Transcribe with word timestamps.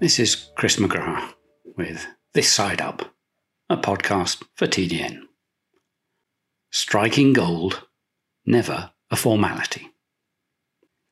This 0.00 0.18
is 0.18 0.34
Chris 0.56 0.76
McGrath 0.76 1.34
with 1.76 2.04
This 2.34 2.50
Side 2.50 2.80
Up, 2.80 3.14
a 3.70 3.76
podcast 3.76 4.42
for 4.56 4.66
TDN. 4.66 5.20
Striking 6.70 7.32
gold, 7.32 7.86
never 8.44 8.90
a 9.12 9.16
formality. 9.16 9.92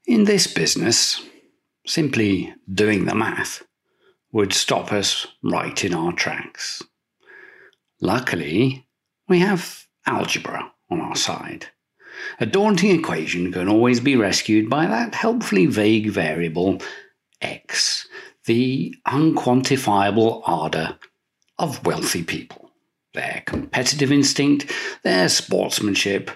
In 0.04 0.24
this 0.24 0.48
business, 0.48 1.22
simply 1.86 2.52
doing 2.70 3.04
the 3.04 3.14
math 3.14 3.62
would 4.32 4.52
stop 4.52 4.92
us 4.92 5.28
right 5.44 5.84
in 5.84 5.94
our 5.94 6.12
tracks. 6.12 6.82
Luckily, 8.00 8.88
we 9.28 9.38
have 9.38 9.86
algebra 10.06 10.72
on 10.90 11.00
our 11.00 11.16
side. 11.16 11.66
A 12.40 12.46
daunting 12.46 12.98
equation 12.98 13.52
can 13.52 13.68
always 13.68 14.00
be 14.00 14.16
rescued 14.16 14.68
by 14.68 14.86
that 14.86 15.14
helpfully 15.14 15.66
vague 15.66 16.10
variable 16.10 16.82
x, 17.40 18.08
the 18.46 18.94
unquantifiable 19.06 20.42
ardour 20.44 20.98
of 21.58 21.84
wealthy 21.84 22.22
people, 22.22 22.70
their 23.14 23.42
competitive 23.46 24.10
instinct, 24.10 24.72
their 25.04 25.28
sportsmanship, 25.28 26.30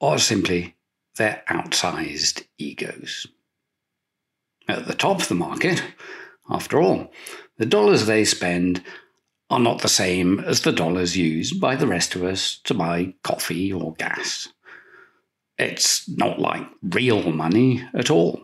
or 0.00 0.18
simply 0.18 0.76
their 1.16 1.42
outsized 1.48 2.44
egos. 2.56 3.26
At 4.68 4.86
the 4.86 4.94
top 4.94 5.20
of 5.20 5.28
the 5.28 5.34
market, 5.34 5.82
after 6.48 6.80
all, 6.80 7.12
the 7.58 7.66
dollars 7.66 8.06
they 8.06 8.24
spend 8.24 8.82
are 9.50 9.58
not 9.58 9.80
the 9.80 9.88
same 9.88 10.40
as 10.40 10.60
the 10.60 10.72
dollars 10.72 11.16
used 11.16 11.60
by 11.60 11.74
the 11.74 11.86
rest 11.86 12.14
of 12.14 12.22
us 12.22 12.58
to 12.64 12.74
buy 12.74 13.14
coffee 13.24 13.72
or 13.72 13.94
gas. 13.94 14.48
It's 15.58 16.08
not 16.08 16.38
like 16.38 16.66
real 16.82 17.32
money 17.32 17.82
at 17.94 18.10
all. 18.10 18.40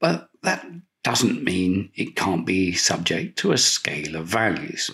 But 0.00 0.28
that 0.42 0.64
doesn't 1.04 1.42
mean 1.42 1.90
it 1.94 2.16
can't 2.16 2.46
be 2.46 2.72
subject 2.72 3.38
to 3.38 3.52
a 3.52 3.58
scale 3.58 4.16
of 4.16 4.26
values. 4.26 4.90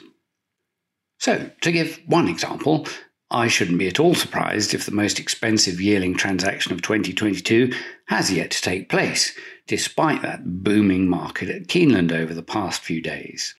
So, 1.18 1.50
to 1.60 1.72
give 1.72 2.00
one 2.06 2.28
example, 2.28 2.86
I 3.30 3.48
shouldn't 3.48 3.78
be 3.78 3.88
at 3.88 4.00
all 4.00 4.14
surprised 4.14 4.72
if 4.72 4.86
the 4.86 4.92
most 4.92 5.18
expensive 5.18 5.80
yearling 5.80 6.16
transaction 6.16 6.72
of 6.72 6.80
2022 6.80 7.74
has 8.06 8.32
yet 8.32 8.52
to 8.52 8.62
take 8.62 8.88
place, 8.88 9.36
despite 9.66 10.22
that 10.22 10.62
booming 10.62 11.08
market 11.08 11.50
at 11.50 11.66
Keeneland 11.66 12.10
over 12.10 12.32
the 12.32 12.42
past 12.42 12.80
few 12.80 13.02
days. 13.02 13.54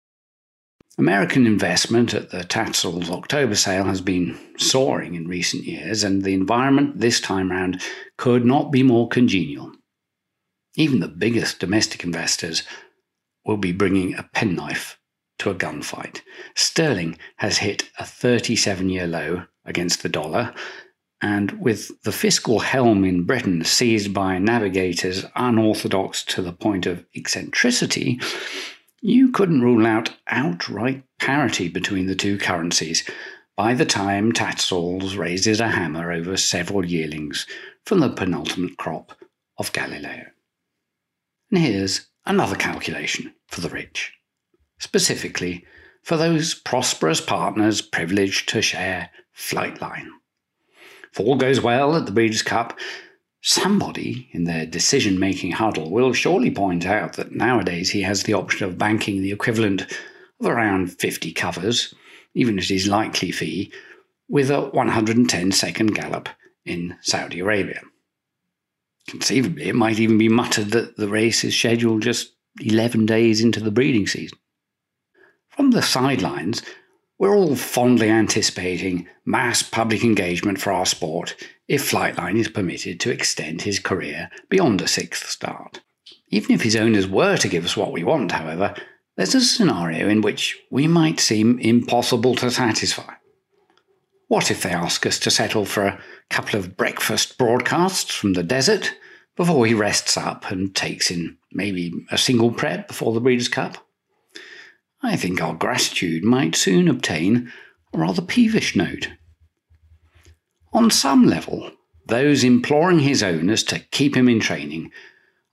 American 0.97 1.45
investment 1.45 2.13
at 2.13 2.31
the 2.31 2.43
Tattersalls 2.43 3.09
October 3.09 3.55
sale 3.55 3.85
has 3.85 4.01
been 4.01 4.37
soaring 4.57 5.15
in 5.15 5.27
recent 5.27 5.63
years, 5.63 6.03
and 6.03 6.23
the 6.23 6.33
environment 6.33 6.99
this 6.99 7.21
time 7.21 7.51
round 7.51 7.81
could 8.17 8.43
not 8.45 8.71
be 8.71 8.83
more 8.83 9.07
congenial. 9.07 9.71
Even 10.75 10.99
the 10.99 11.07
biggest 11.07 11.59
domestic 11.59 12.03
investors 12.03 12.63
will 13.45 13.57
be 13.57 13.71
bringing 13.71 14.15
a 14.15 14.29
penknife 14.33 14.99
to 15.39 15.49
a 15.49 15.55
gunfight. 15.55 16.21
Sterling 16.55 17.17
has 17.37 17.57
hit 17.57 17.89
a 17.97 18.05
37 18.05 18.89
year 18.89 19.07
low 19.07 19.45
against 19.65 20.03
the 20.03 20.09
dollar, 20.09 20.53
and 21.21 21.51
with 21.59 21.91
the 22.03 22.11
fiscal 22.11 22.59
helm 22.59 23.03
in 23.03 23.23
Britain 23.23 23.63
seized 23.63 24.13
by 24.13 24.37
navigators 24.37 25.25
unorthodox 25.35 26.23
to 26.23 26.41
the 26.41 26.53
point 26.53 26.85
of 26.85 27.05
eccentricity, 27.15 28.19
you 29.01 29.31
couldn't 29.31 29.61
rule 29.61 29.85
out 29.85 30.15
outright 30.27 31.03
parity 31.19 31.67
between 31.67 32.07
the 32.07 32.15
two 32.15 32.37
currencies 32.37 33.09
by 33.55 33.73
the 33.73 33.85
time 33.85 34.31
Tattersalls 34.31 35.17
raises 35.17 35.59
a 35.59 35.67
hammer 35.67 36.11
over 36.11 36.37
several 36.37 36.85
yearlings 36.85 37.45
from 37.85 37.99
the 37.99 38.09
penultimate 38.09 38.77
crop 38.77 39.13
of 39.57 39.73
Galileo. 39.73 40.27
And 41.51 41.59
here's 41.59 42.07
another 42.25 42.55
calculation 42.55 43.33
for 43.47 43.61
the 43.61 43.69
rich, 43.69 44.13
specifically 44.77 45.65
for 46.03 46.15
those 46.15 46.53
prosperous 46.53 47.21
partners 47.21 47.81
privileged 47.81 48.49
to 48.49 48.61
share 48.61 49.09
Flightline. 49.35 50.07
If 51.11 51.19
all 51.19 51.35
goes 51.35 51.59
well 51.59 51.95
at 51.95 52.05
the 52.05 52.11
Breeders' 52.11 52.43
Cup, 52.43 52.77
somebody 53.41 54.29
in 54.31 54.43
their 54.43 54.65
decision 54.65 55.19
making 55.19 55.51
huddle 55.51 55.89
will 55.89 56.13
surely 56.13 56.51
point 56.51 56.85
out 56.85 57.13
that 57.13 57.31
nowadays 57.31 57.89
he 57.89 58.01
has 58.03 58.23
the 58.23 58.33
option 58.33 58.67
of 58.67 58.77
banking 58.77 59.21
the 59.21 59.31
equivalent 59.31 59.81
of 60.39 60.45
around 60.45 60.91
50 60.99 61.31
covers, 61.33 61.95
even 62.33 62.59
at 62.59 62.65
his 62.65 62.87
likely 62.87 63.31
fee, 63.31 63.71
with 64.27 64.51
a 64.51 64.61
110 64.61 65.51
second 65.51 65.95
gallop 65.95 66.29
in 66.65 66.95
Saudi 67.01 67.39
Arabia. 67.39 67.81
Conceivably, 69.09 69.67
it 69.67 69.75
might 69.75 69.99
even 69.99 70.19
be 70.19 70.29
muttered 70.29 70.69
that 70.69 70.95
the 70.95 71.07
race 71.07 71.43
is 71.43 71.57
scheduled 71.57 72.03
just 72.03 72.33
11 72.61 73.07
days 73.07 73.41
into 73.41 73.59
the 73.59 73.71
breeding 73.71 74.05
season. 74.05 74.37
From 75.49 75.71
the 75.71 75.81
sidelines, 75.81 76.61
we're 77.17 77.35
all 77.35 77.55
fondly 77.55 78.09
anticipating 78.11 79.07
mass 79.25 79.63
public 79.63 80.03
engagement 80.03 80.61
for 80.61 80.71
our 80.71 80.85
sport 80.85 81.35
if 81.67 81.89
Flightline 81.89 82.37
is 82.37 82.49
permitted 82.49 82.99
to 82.99 83.09
extend 83.09 83.63
his 83.63 83.79
career 83.79 84.29
beyond 84.47 84.79
a 84.79 84.87
sixth 84.87 85.27
start. 85.27 85.81
Even 86.27 86.51
if 86.51 86.61
his 86.61 86.75
owners 86.75 87.07
were 87.07 87.35
to 87.37 87.49
give 87.49 87.65
us 87.65 87.75
what 87.75 87.91
we 87.91 88.03
want, 88.03 88.31
however, 88.31 88.75
there's 89.17 89.33
a 89.33 89.41
scenario 89.41 90.07
in 90.07 90.21
which 90.21 90.55
we 90.69 90.87
might 90.87 91.19
seem 91.19 91.57
impossible 91.57 92.35
to 92.35 92.51
satisfy. 92.51 93.15
What 94.29 94.51
if 94.51 94.61
they 94.61 94.69
ask 94.69 95.07
us 95.07 95.17
to 95.19 95.31
settle 95.31 95.65
for 95.65 95.85
a 95.85 95.99
couple 96.29 96.59
of 96.59 96.77
breakfast 96.77 97.39
broadcasts 97.39 98.13
from 98.13 98.33
the 98.33 98.43
desert 98.43 98.93
before 99.35 99.65
he 99.65 99.73
rests 99.73 100.15
up 100.17 100.51
and 100.51 100.75
takes 100.75 101.09
in 101.09 101.37
maybe 101.51 101.91
a 102.11 102.17
single 102.17 102.51
prep 102.51 102.87
before 102.87 103.11
the 103.11 103.19
Breeders' 103.19 103.47
Cup? 103.47 103.87
I 105.01 105.15
think 105.15 105.41
our 105.41 105.55
gratitude 105.55 106.23
might 106.23 106.55
soon 106.55 106.87
obtain 106.87 107.51
a 107.91 107.97
rather 107.97 108.21
peevish 108.21 108.75
note. 108.75 109.09
On 110.73 110.91
some 110.91 111.25
level, 111.25 111.71
those 112.05 112.43
imploring 112.43 112.99
his 112.99 113.23
owners 113.23 113.63
to 113.63 113.79
keep 113.79 114.15
him 114.15 114.29
in 114.29 114.39
training 114.39 114.91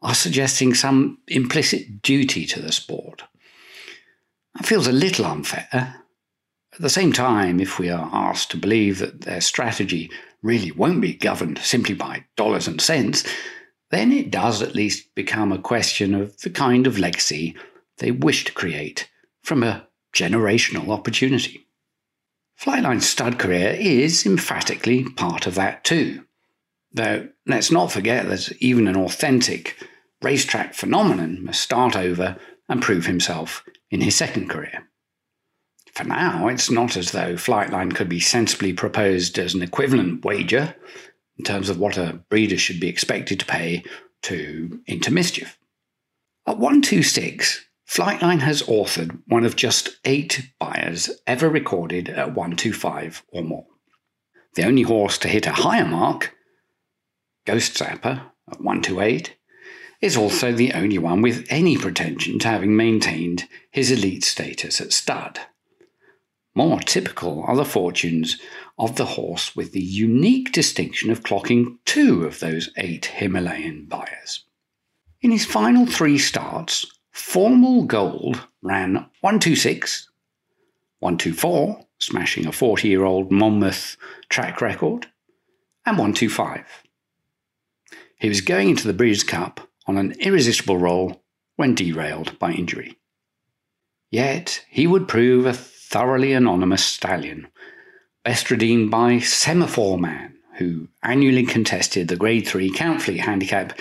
are 0.03 0.15
suggesting 0.15 0.75
some 0.75 1.17
implicit 1.29 2.03
duty 2.03 2.45
to 2.45 2.61
the 2.61 2.73
sport. 2.73 3.23
That 4.55 4.67
feels 4.67 4.87
a 4.87 4.93
little 4.93 5.25
unfair, 5.25 6.03
at 6.77 6.83
the 6.83 6.91
same 6.91 7.13
time, 7.13 7.59
if 7.59 7.79
we 7.79 7.89
are 7.89 8.11
asked 8.13 8.51
to 8.51 8.59
believe 8.59 8.99
that 8.99 9.23
their 9.23 9.41
strategy 9.41 10.11
really 10.43 10.71
won't 10.71 11.01
be 11.01 11.15
governed 11.15 11.59
simply 11.59 11.95
by 11.95 12.25
dollars 12.37 12.69
and 12.69 12.81
cents, 12.81 13.25
then 13.91 14.13
it 14.13 14.31
does 14.31 14.61
at 14.61 14.75
least 14.75 15.15
become 15.15 15.53
a 15.53 15.59
question 15.59 16.15
of 16.15 16.39
the 16.43 16.51
kind 16.51 16.87
of 16.87 16.99
legacy 16.99 17.57
they 17.99 18.11
wish 18.11 18.45
to 18.45 18.53
create 18.53 19.09
from 19.43 19.63
a 19.63 19.87
generational 20.15 20.91
opportunity. 20.91 21.67
Flightline's 22.57 23.09
stud 23.09 23.39
career 23.39 23.75
is 23.79 24.27
emphatically 24.27 25.05
part 25.05 25.47
of 25.47 25.55
that 25.55 25.83
too. 25.83 26.25
Though 26.93 27.29
let's 27.47 27.71
not 27.71 27.93
forget 27.93 28.29
that 28.29 28.53
even 28.61 28.87
an 28.87 28.97
authentic 28.97 29.77
racetrack 30.23 30.75
phenomenon 30.75 31.45
must 31.45 31.61
start 31.61 31.97
over 31.97 32.37
and 32.69 32.83
prove 32.83 33.07
himself 33.07 33.65
in 33.91 34.01
his 34.03 34.17
second 34.17 34.51
career. 34.51 34.89
For 35.97 36.05
now, 36.05 36.49
it's 36.49 36.71
not 36.71 36.95
as 36.99 37.13
though 37.13 37.37
Flightline 37.37 37.95
could 37.95 38.11
be 38.11 38.21
sensibly 38.21 38.75
proposed 38.75 39.39
as 39.39 39.55
an 39.55 39.63
equivalent 39.63 40.27
wager 40.27 40.77
in 41.39 41.45
terms 41.47 41.71
of 41.71 41.79
what 41.79 41.97
a 41.97 42.21
breeder 42.29 42.59
should 42.59 42.79
be 42.81 42.89
expected 42.91 43.41
to 43.41 43.47
pay 43.47 43.83
to 44.25 44.79
Into 44.87 45.11
Mischief. 45.11 45.59
At 46.47 46.59
126, 46.59 47.65
Flightline 47.89 48.41
has 48.41 48.63
authored 48.65 49.23
one 49.27 49.47
of 49.47 49.57
just 49.57 49.97
eight 50.05 50.53
Beyers 50.61 51.09
ever 51.27 51.49
recorded 51.49 52.11
at 52.11 52.35
125 52.35 53.23
or 53.29 53.43
more. 53.43 53.67
The 54.55 54.67
only 54.67 54.83
horse 54.83 55.17
to 55.17 55.29
hit 55.29 55.47
a 55.47 55.53
higher 55.53 55.87
mark, 55.87 56.37
Ghostzapper 57.47 58.21
at 58.53 58.61
128, 58.61 59.35
is 60.03 60.15
also 60.15 60.53
the 60.53 60.75
only 60.75 60.99
one 60.99 61.23
with 61.23 61.47
any 61.49 61.79
pretension 61.79 62.39
to 62.41 62.49
having 62.49 62.77
maintained 62.77 63.49
his 63.71 63.91
elite 63.91 64.25
status 64.25 64.79
at 64.83 64.93
stud. 64.93 65.41
More 66.57 66.81
typical 66.81 67.45
are 67.47 67.55
the 67.55 67.67
fortunes 67.67 68.39
of 68.79 68.97
the 68.97 69.05
horse 69.05 69.55
with 69.55 69.73
the 69.73 69.83
unique 69.83 70.53
distinction 70.53 71.11
of 71.11 71.23
clocking 71.23 71.77
two 71.85 72.25
of 72.25 72.41
those 72.41 72.71
eight 72.79 73.05
Himalayan 73.05 73.85
Beyers. 73.85 74.45
In 75.21 75.31
his 75.31 75.45
final 75.45 75.85
three 75.85 76.17
starts, 76.17 76.87
Formal 77.11 77.83
Gold 77.83 78.49
ran 78.63 78.95
126, 79.21 80.09
124, 81.01 81.85
smashing 81.99 82.47
a 82.47 82.53
40 82.53 82.89
year 82.89 83.05
old 83.05 83.31
Monmouth 83.31 83.99
track 84.31 84.63
record, 84.63 85.09
and 85.85 85.99
125. 85.99 86.65
He 88.19 88.31
was 88.31 88.41
going 88.41 88.71
into 88.71 88.87
the 88.87 88.95
Breeders' 88.95 89.25
Cup 89.25 89.61
on 89.87 89.99
an 89.99 90.13
irresistible 90.21 90.79
roll 90.79 91.23
when 91.57 91.75
derailed 91.75 92.39
by 92.39 92.53
injury. 92.53 92.97
Yet 94.11 94.65
he 94.71 94.87
would 94.87 95.07
prove 95.07 95.45
a 95.45 95.53
thoroughly 95.89 96.33
anonymous 96.33 96.85
stallion, 96.85 97.47
best 98.25 98.51
redeemed 98.51 98.91
by 98.91 99.21
Semaphore 99.21 99.99
Man, 99.99 100.35
who 100.59 100.89
annually 101.03 101.45
contested 101.45 102.09
the 102.09 102.17
Grade 102.17 102.47
3 102.47 102.73
Count 102.73 103.03
Fleet 103.03 103.21
handicap 103.21 103.79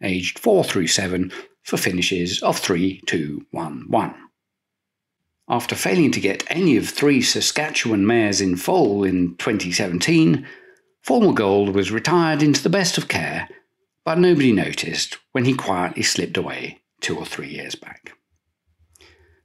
aged 0.00 0.38
4 0.38 0.62
through 0.62 0.86
7 0.86 1.32
for 1.64 1.76
finishes 1.76 2.40
of 2.42 2.58
3 2.58 3.02
2 3.06 3.46
1 3.50 3.84
1. 3.88 4.14
After 5.48 5.74
failing 5.74 6.12
to 6.12 6.20
get 6.20 6.44
any 6.48 6.76
of 6.76 6.88
three 6.88 7.22
Saskatchewan 7.22 8.06
mares 8.06 8.40
in 8.40 8.56
foal 8.56 9.02
in 9.02 9.34
2017, 9.36 10.46
Formal 11.02 11.32
Gold 11.32 11.74
was 11.74 11.90
retired 11.90 12.42
into 12.42 12.62
the 12.62 12.68
best 12.68 12.98
of 12.98 13.08
care, 13.08 13.48
but 14.04 14.18
nobody 14.18 14.52
noticed 14.52 15.18
when 15.32 15.44
he 15.44 15.54
quietly 15.54 16.02
slipped 16.02 16.36
away 16.36 16.80
two 17.00 17.18
or 17.18 17.24
three 17.24 17.48
years 17.48 17.74
back. 17.74 18.12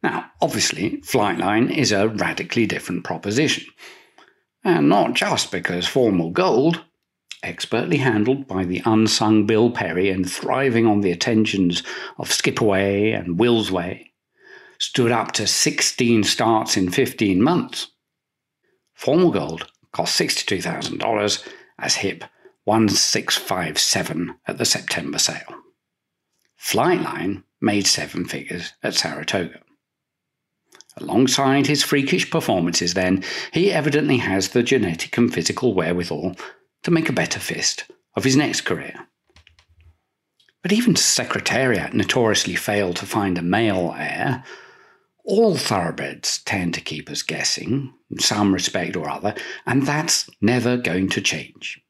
Now, 0.03 0.29
obviously, 0.41 0.97
Flightline 0.97 1.75
is 1.75 1.93
a 1.93 2.09
radically 2.09 2.65
different 2.65 3.05
proposition. 3.05 3.65
And 4.63 4.89
not 4.89 5.13
just 5.13 5.51
because 5.51 5.87
Formal 5.87 6.31
Gold, 6.31 6.83
expertly 7.41 7.97
handled 7.97 8.47
by 8.47 8.65
the 8.65 8.81
unsung 8.85 9.45
Bill 9.45 9.71
Perry 9.71 10.09
and 10.09 10.29
thriving 10.29 10.85
on 10.85 11.01
the 11.01 11.11
attentions 11.11 11.83
of 12.17 12.31
Skip 12.31 12.59
Away 12.59 13.13
and 13.13 13.39
Will's 13.39 13.71
Way, 13.71 14.11
stood 14.77 15.11
up 15.11 15.31
to 15.33 15.47
16 15.47 16.23
starts 16.23 16.75
in 16.75 16.91
15 16.91 17.41
months. 17.41 17.87
Formal 18.93 19.31
gold 19.31 19.67
cost 19.93 20.19
$62,000 20.19 21.47
as 21.79 21.95
HIP 21.95 22.23
1657 22.65 24.35
at 24.47 24.57
the 24.57 24.65
September 24.65 25.19
sale. 25.19 25.55
Flightline 26.59 27.43
made 27.61 27.87
seven 27.87 28.25
figures 28.25 28.73
at 28.83 28.93
Saratoga. 28.93 29.59
Alongside 30.97 31.67
his 31.67 31.83
freakish 31.83 32.29
performances, 32.29 32.93
then, 32.93 33.23
he 33.51 33.71
evidently 33.71 34.17
has 34.17 34.49
the 34.49 34.63
genetic 34.63 35.17
and 35.17 35.33
physical 35.33 35.73
wherewithal 35.73 36.35
to 36.83 36.91
make 36.91 37.09
a 37.09 37.13
better 37.13 37.39
fist 37.39 37.85
of 38.15 38.23
his 38.23 38.35
next 38.35 38.61
career. 38.61 39.07
But 40.61 40.71
even 40.71 40.95
Secretariat 40.95 41.93
notoriously 41.93 42.55
failed 42.55 42.95
to 42.97 43.05
find 43.05 43.37
a 43.37 43.41
male 43.41 43.93
heir 43.97 44.43
all 45.25 45.55
thoroughbreds 45.55 46.39
tend 46.39 46.73
to 46.73 46.81
keep 46.81 47.09
us 47.09 47.21
guessing 47.21 47.93
in 48.11 48.19
some 48.19 48.53
respect 48.53 48.95
or 48.95 49.09
other, 49.09 49.33
and 49.65 49.83
that's 49.83 50.29
never 50.41 50.77
going 50.77 51.09
to 51.09 51.21
change. 51.21 51.81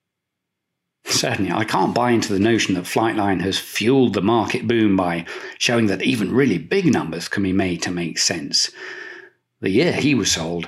Certainly, 1.05 1.51
I 1.51 1.63
can't 1.63 1.94
buy 1.94 2.11
into 2.11 2.33
the 2.33 2.39
notion 2.39 2.75
that 2.75 2.85
Flightline 2.85 3.41
has 3.41 3.59
fueled 3.59 4.13
the 4.13 4.21
market 4.21 4.67
boom 4.67 4.95
by 4.95 5.25
showing 5.57 5.88
that 5.88 6.01
even 6.01 6.33
really 6.33 6.57
big 6.57 6.85
numbers 6.85 7.27
can 7.27 7.44
be 7.44 7.53
made 7.53 7.81
to 7.83 7.91
make 7.91 8.17
sense. 8.17 8.71
The 9.61 9.69
year 9.69 9.94
he 9.94 10.15
was 10.15 10.31
sold 10.31 10.67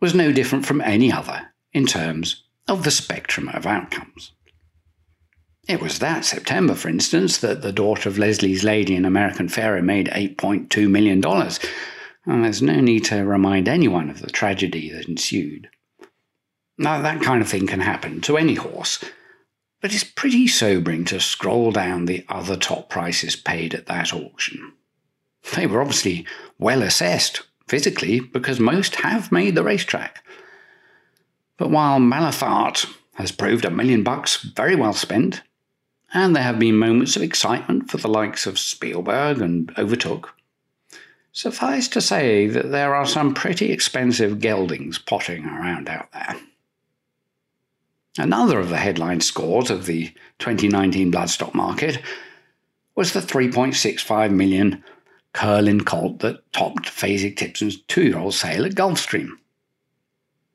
was 0.00 0.14
no 0.14 0.32
different 0.32 0.66
from 0.66 0.80
any 0.80 1.12
other 1.12 1.52
in 1.72 1.86
terms 1.86 2.44
of 2.68 2.84
the 2.84 2.90
spectrum 2.90 3.48
of 3.48 3.66
outcomes. 3.66 4.32
It 5.68 5.80
was 5.80 6.00
that 6.00 6.24
September, 6.24 6.74
for 6.74 6.88
instance, 6.88 7.38
that 7.38 7.62
the 7.62 7.72
daughter 7.72 8.08
of 8.08 8.18
Leslie's 8.18 8.64
lady 8.64 8.96
in 8.96 9.04
American 9.04 9.48
Pharoah 9.48 9.82
made 9.82 10.08
$8.2 10.08 10.90
million. 10.90 11.24
And 12.26 12.44
there's 12.44 12.62
no 12.62 12.80
need 12.80 13.04
to 13.06 13.24
remind 13.24 13.68
anyone 13.68 14.10
of 14.10 14.20
the 14.20 14.30
tragedy 14.30 14.90
that 14.90 15.08
ensued. 15.08 15.68
Now, 16.78 17.00
that 17.02 17.22
kind 17.22 17.42
of 17.42 17.48
thing 17.48 17.66
can 17.66 17.80
happen 17.80 18.20
to 18.22 18.36
any 18.36 18.54
horse, 18.54 19.04
but 19.82 19.92
it's 19.92 20.04
pretty 20.04 20.46
sobering 20.46 21.04
to 21.04 21.20
scroll 21.20 21.72
down 21.72 22.06
the 22.06 22.24
other 22.28 22.56
top 22.56 22.88
prices 22.88 23.36
paid 23.36 23.74
at 23.74 23.86
that 23.86 24.14
auction. 24.14 24.72
They 25.56 25.66
were 25.66 25.80
obviously 25.80 26.24
well 26.56 26.82
assessed 26.82 27.42
physically 27.66 28.20
because 28.20 28.60
most 28.60 28.96
have 28.96 29.32
made 29.32 29.56
the 29.56 29.64
racetrack. 29.64 30.24
But 31.58 31.70
while 31.70 31.98
Malathaat 31.98 32.86
has 33.14 33.32
proved 33.32 33.64
a 33.64 33.70
million 33.70 34.04
bucks 34.04 34.36
very 34.42 34.76
well 34.76 34.92
spent, 34.92 35.42
and 36.14 36.36
there 36.36 36.42
have 36.44 36.58
been 36.58 36.76
moments 36.76 37.16
of 37.16 37.22
excitement 37.22 37.90
for 37.90 37.96
the 37.96 38.08
likes 38.08 38.46
of 38.46 38.58
Spielberg 38.58 39.40
and 39.40 39.72
Overtook. 39.76 40.34
Suffice 41.32 41.88
to 41.88 42.00
say 42.00 42.46
that 42.46 42.70
there 42.70 42.94
are 42.94 43.06
some 43.06 43.34
pretty 43.34 43.72
expensive 43.72 44.38
geldings 44.38 44.98
potting 44.98 45.46
around 45.46 45.88
out 45.88 46.12
there. 46.12 46.36
Another 48.18 48.60
of 48.60 48.68
the 48.68 48.76
headline 48.76 49.20
scores 49.20 49.70
of 49.70 49.86
the 49.86 50.08
2019 50.38 51.10
bloodstock 51.10 51.54
market 51.54 52.00
was 52.94 53.12
the 53.12 53.20
3.65 53.20 54.30
million 54.30 54.84
Curlin 55.32 55.82
colt 55.82 56.18
that 56.18 56.52
topped 56.52 56.84
Fasig 56.84 57.36
Tipton's 57.36 57.80
two 57.82 58.02
year 58.02 58.18
old 58.18 58.34
sale 58.34 58.66
at 58.66 58.74
Gulfstream. 58.74 59.30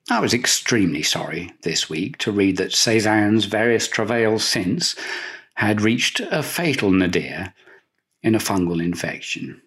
I 0.10 0.20
was 0.20 0.34
extremely 0.34 1.04
sorry 1.04 1.52
this 1.64 1.90
week 1.90 2.18
to 2.20 2.32
read 2.32 2.58
that 2.58 2.72
Cezanne's 2.72 3.46
various 3.46 3.88
travails 3.88 4.44
since 4.44 4.96
had 5.56 5.82
reached 5.82 6.20
a 6.20 6.44
fatal 6.44 6.92
nadir 6.92 7.54
in 8.22 8.36
a 8.36 8.40
fungal 8.40 8.82
infection. 8.82 9.62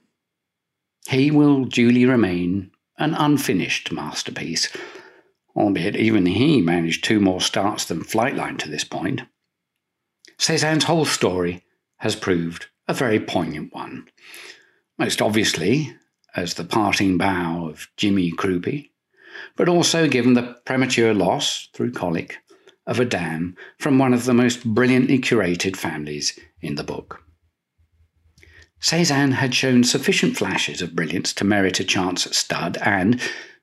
He 1.08 1.30
will 1.30 1.64
duly 1.64 2.06
remain 2.06 2.70
an 2.98 3.14
unfinished 3.14 3.90
masterpiece, 3.90 4.68
albeit 5.56 5.96
even 5.96 6.26
he 6.26 6.60
managed 6.60 7.04
two 7.04 7.20
more 7.20 7.40
starts 7.40 7.84
than 7.84 8.04
Flightline 8.04 8.58
to 8.58 8.68
this 8.68 8.84
point. 8.84 9.22
Cezanne's 10.38 10.84
whole 10.84 11.04
story 11.04 11.64
has 11.98 12.16
proved 12.16 12.66
a 12.88 12.94
very 12.94 13.20
poignant 13.20 13.72
one. 13.74 14.08
Most 14.98 15.20
obviously, 15.20 15.94
as 16.34 16.54
the 16.54 16.64
parting 16.64 17.18
bow 17.18 17.68
of 17.68 17.88
Jimmy 17.96 18.32
Crupi, 18.32 18.90
but 19.56 19.68
also 19.68 20.08
given 20.08 20.34
the 20.34 20.56
premature 20.64 21.14
loss 21.14 21.68
through 21.74 21.92
colic 21.92 22.38
of 22.86 22.98
a 22.98 23.04
dam 23.04 23.56
from 23.78 23.98
one 23.98 24.12
of 24.12 24.24
the 24.24 24.34
most 24.34 24.64
brilliantly 24.64 25.18
curated 25.18 25.76
families 25.76 26.38
in 26.60 26.74
the 26.74 26.84
book. 26.84 27.22
Cezanne 28.80 29.32
had 29.32 29.54
shown 29.54 29.84
sufficient 29.84 30.36
flashes 30.36 30.80
of 30.80 30.96
brilliance 30.96 31.34
to 31.34 31.44
merit 31.44 31.80
a 31.80 31.84
chance 31.84 32.26
at 32.26 32.34
stud, 32.34 32.78
and, 32.78 33.20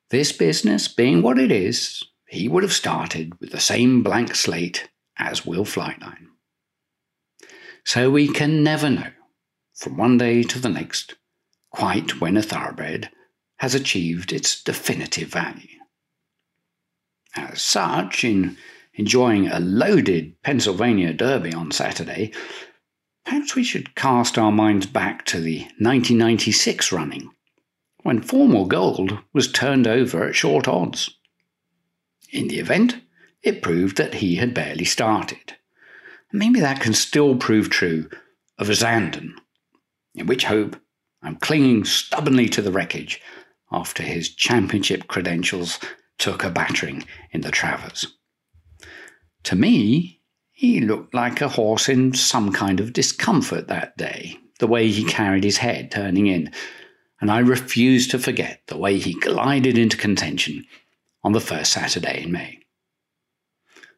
this 0.10 0.32
business 0.32 0.88
being 0.88 1.22
what 1.22 1.38
it 1.38 1.52
is, 1.52 2.04
he 2.28 2.48
would 2.48 2.64
have 2.64 2.74
started 2.74 3.40
with 3.40 3.52
the 3.52 3.60
same 3.60 4.04
blank 4.04 4.36
slate 4.36 4.90
as 5.18 5.46
Will 5.46 5.66
Flightline. 5.66 6.28
So 7.84 8.10
we 8.10 8.28
can 8.28 8.64
never 8.64 8.90
know, 8.90 9.12
from 9.74 9.98
one 9.98 10.18
day 10.18 10.44
to 10.44 10.60
the 10.60 10.70
next, 10.70 11.16
quite 11.72 12.20
when 12.20 12.38
a 12.38 12.42
thoroughbred 12.42 13.10
has 13.60 13.74
achieved 13.74 14.32
its 14.32 14.62
definitive 14.62 15.30
value. 15.30 15.80
As 17.36 17.62
such, 17.62 18.24
in 18.24 18.58
enjoying 18.94 19.48
a 19.48 19.60
loaded 19.60 20.42
Pennsylvania 20.44 21.14
Derby 21.14 21.54
on 21.54 21.72
Saturday, 21.72 22.34
perhaps 23.26 23.56
we 23.56 23.64
should 23.64 23.96
cast 23.96 24.38
our 24.38 24.52
minds 24.52 24.86
back 24.86 25.26
to 25.26 25.40
the 25.40 25.60
1996 25.80 26.92
running, 26.92 27.30
when 28.08 28.22
Formal 28.22 28.64
Gold 28.64 29.20
was 29.34 29.52
turned 29.52 29.86
over 29.86 30.24
at 30.24 30.34
short 30.34 30.66
odds. 30.66 31.10
In 32.32 32.48
the 32.48 32.58
event, 32.58 33.02
it 33.44 33.62
proved 33.62 33.98
that 33.98 34.14
he 34.14 34.36
had 34.36 34.54
barely 34.54 34.86
started. 34.86 35.58
Maybe 36.32 36.62
that 36.62 36.80
can 36.80 36.94
still 36.94 37.36
prove 37.36 37.70
true 37.70 38.10
of 38.58 38.68
Zandon, 38.68 39.34
in 40.16 40.26
which 40.26 40.46
hope 40.46 40.78
I'm 41.22 41.36
clinging 41.36 41.84
stubbornly 41.84 42.48
to 42.48 42.62
the 42.62 42.72
wreckage 42.72 43.22
after 43.74 44.04
his 44.04 44.30
championship 44.30 45.10
credentials 45.10 45.78
took 46.18 46.46
a 46.46 46.50
battering 46.50 47.04
in 47.34 47.42
the 47.42 47.52
Travers. 47.52 48.08
To 49.44 49.58
me, 49.58 50.22
he 50.54 50.80
looked 50.80 51.14
like 51.14 51.42
a 51.42 51.50
horse 51.50 51.90
in 51.90 52.14
some 52.14 52.54
kind 52.54 52.80
of 52.80 52.94
discomfort 52.94 53.68
that 53.68 53.98
day, 53.98 54.38
the 54.60 54.68
way 54.68 54.88
he 54.88 55.04
carried 55.04 55.44
his 55.44 55.58
head 55.58 55.92
turning 55.92 56.28
in, 56.28 56.54
and 57.20 57.32
I 57.32 57.40
refuse 57.40 58.08
to 58.10 58.20
forget 58.20 58.62
the 58.68 58.78
way 58.78 58.98
he 58.98 59.20
glided 59.20 59.78
into 59.78 59.98
contention 59.98 60.66
on 61.24 61.34
the 61.34 61.40
first 61.40 61.72
Saturday 61.72 62.24
in 62.24 62.32
May. 62.32 62.60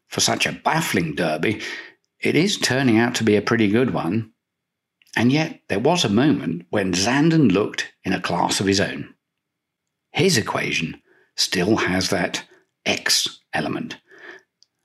For 0.08 0.22
such 0.22 0.46
a 0.46 0.54
baffling 0.54 1.16
derby, 1.16 1.62
it 2.20 2.36
is 2.36 2.58
turning 2.58 2.98
out 2.98 3.16
to 3.16 3.24
be 3.24 3.36
a 3.36 3.42
pretty 3.42 3.68
good 3.68 3.94
one. 3.94 4.32
And 5.16 5.32
yet, 5.32 5.62
there 5.68 5.80
was 5.80 6.06
a 6.06 6.10
moment 6.10 6.66
when 6.70 6.94
Zandon 6.94 7.52
looked 7.52 7.92
in 8.04 8.14
a 8.14 8.22
class 8.22 8.60
of 8.60 8.68
his 8.68 8.80
own. 8.80 9.14
His 10.12 10.38
equation 10.38 11.02
still 11.36 11.78
has 11.78 12.10
that 12.10 12.46
X 12.86 13.40
element 13.54 13.98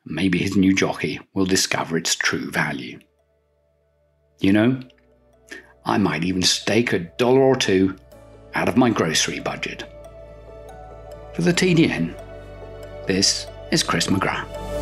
maybe 0.04 0.38
his 0.38 0.56
new 0.56 0.74
jockey 0.74 1.20
will 1.34 1.46
discover 1.46 1.96
its 1.96 2.14
true 2.14 2.50
value. 2.50 2.98
You 4.40 4.52
know, 4.52 4.80
I 5.84 5.98
might 5.98 6.24
even 6.24 6.42
stake 6.42 6.92
a 6.92 6.98
dollar 6.98 7.40
or 7.40 7.56
two 7.56 7.96
out 8.54 8.68
of 8.68 8.76
my 8.76 8.90
grocery 8.90 9.40
budget. 9.40 9.84
For 11.34 11.42
the 11.42 11.52
TDN, 11.52 12.14
this 13.06 13.46
is 13.72 13.82
Chris 13.82 14.06
McGrath. 14.06 14.73